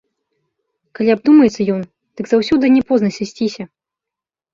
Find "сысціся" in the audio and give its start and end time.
3.19-3.63